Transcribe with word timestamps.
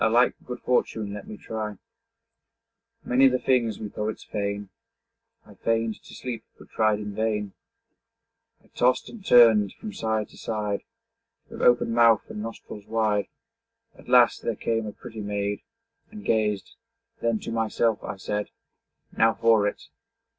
'A 0.03 0.09
like 0.09 0.33
good 0.47 0.59
fortune 0.61 1.13
let 1.13 1.27
me 1.27 1.37
try.' 1.37 1.77
Many 3.05 3.27
the 3.27 3.37
things 3.37 3.77
we 3.77 3.87
poets 3.87 4.23
feign. 4.23 4.69
I 5.45 5.53
feign'd 5.53 6.01
to 6.01 6.15
sleep, 6.15 6.43
but 6.57 6.71
tried 6.71 6.97
in 6.97 7.13
vain. 7.13 7.53
I 8.63 8.69
tost 8.69 9.09
and 9.09 9.23
turn'd 9.23 9.73
from 9.75 9.93
side 9.93 10.29
to 10.29 10.37
side, 10.39 10.81
With 11.51 11.61
open 11.61 11.93
mouth 11.93 12.27
and 12.31 12.41
nostrils 12.41 12.87
wide. 12.87 13.27
At 13.93 14.09
last 14.09 14.41
there 14.41 14.55
came 14.55 14.87
a 14.87 14.91
pretty 14.91 15.21
maid, 15.21 15.61
And 16.09 16.25
gazed; 16.25 16.73
then 17.19 17.37
to 17.41 17.51
myself 17.51 18.03
I 18.03 18.15
said, 18.15 18.49
'Now 19.15 19.35
for 19.35 19.67
it!' 19.67 19.83